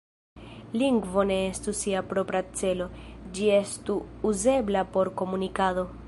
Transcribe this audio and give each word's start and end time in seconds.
Lingvo 0.81 1.25
ne 1.31 1.35
estu 1.49 1.73
sia 1.79 2.01
propra 2.13 2.41
celo, 2.61 2.87
ĝi 3.35 3.51
estu 3.59 3.97
uzebla 4.31 4.83
por 4.97 5.13
komunikado. 5.23 5.85